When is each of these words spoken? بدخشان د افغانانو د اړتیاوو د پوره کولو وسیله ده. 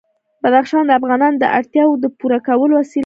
بدخشان 0.43 0.83
د 0.87 0.91
افغانانو 0.99 1.39
د 1.43 1.45
اړتیاوو 1.57 1.99
د 2.03 2.05
پوره 2.17 2.39
کولو 2.47 2.73
وسیله 2.81 2.97
ده. 2.97 2.99